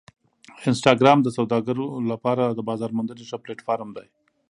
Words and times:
انسټاګرام 0.67 1.17
د 1.23 1.27
سوداګرو 1.37 1.85
لپاره 2.11 2.43
د 2.49 2.59
بازار 2.69 2.91
موندنې 2.97 3.23
ښه 3.29 3.37
پلیټفارم 3.43 3.89
دی. 3.97 4.07